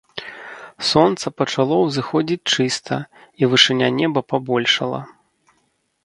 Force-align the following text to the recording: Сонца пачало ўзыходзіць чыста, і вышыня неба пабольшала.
Сонца 0.91 1.25
пачало 1.41 1.75
ўзыходзіць 1.81 2.49
чыста, 2.55 2.97
і 3.43 3.49
вышыня 3.51 3.89
неба 3.99 4.19
пабольшала. 4.33 5.01